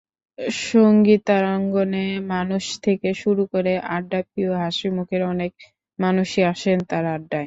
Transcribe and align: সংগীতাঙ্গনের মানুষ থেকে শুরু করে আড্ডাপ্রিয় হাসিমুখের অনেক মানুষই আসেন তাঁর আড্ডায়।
সংগীতাঙ্গনের 0.65 2.13
মানুষ 2.33 2.63
থেকে 2.83 3.09
শুরু 3.21 3.43
করে 3.53 3.73
আড্ডাপ্রিয় 3.89 4.51
হাসিমুখের 4.63 5.21
অনেক 5.33 5.51
মানুষই 5.99 6.43
আসেন 6.51 6.77
তাঁর 6.89 7.05
আড্ডায়। 7.15 7.39